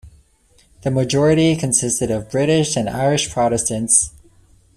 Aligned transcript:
The 0.81 0.89
majority 0.89 1.55
consisted 1.55 2.09
of 2.09 2.31
British 2.31 2.75
and 2.75 2.89
Irish 2.89 3.29
Protestants. 3.29 4.11